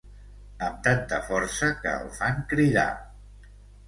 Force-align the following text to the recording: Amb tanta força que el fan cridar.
Amb 0.67 0.77
tanta 0.85 1.19
força 1.27 1.69
que 1.83 1.93
el 2.05 2.09
fan 2.21 2.39
cridar. 2.55 2.87